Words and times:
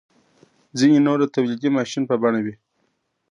ځینې 0.79 0.99
نور 1.05 1.17
د 1.21 1.25
تولیدي 1.35 1.69
ماشین 1.77 2.03
په 2.07 2.15
بڼه 2.21 2.39
وي. 2.45 2.55